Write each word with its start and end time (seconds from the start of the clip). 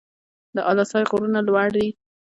د 0.55 0.57
اله 0.69 0.83
سای 0.91 1.03
غرونه 1.09 1.39
لوړ 1.47 1.67
دي 1.75 1.87